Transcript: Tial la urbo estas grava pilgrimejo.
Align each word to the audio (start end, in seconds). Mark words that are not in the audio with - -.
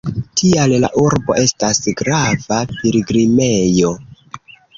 Tial 0.41 0.71
la 0.83 0.87
urbo 1.01 1.35
estas 1.41 1.81
grava 1.99 2.59
pilgrimejo. 2.73 3.95